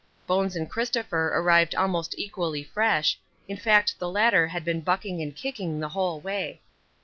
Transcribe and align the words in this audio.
Bones 0.25 0.55
and 0.55 0.67
Christopher 0.67 1.27
arrived 1.27 1.75
almost 1.75 2.15
equally 2.17 2.63
fresh, 2.63 3.19
in 3.47 3.55
fact 3.57 3.99
the 3.99 4.09
latter 4.09 4.47
had 4.47 4.65
been 4.65 4.81
bucking 4.81 5.21
and 5.21 5.35
kicking 5.35 5.79
the 5.79 5.89
whole 5.89 6.19
way. 6.19 6.59